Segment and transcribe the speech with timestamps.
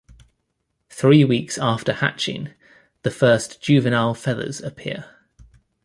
[0.89, 2.55] Three weeks after hatching,
[3.03, 5.05] the first juvenile feathers appear.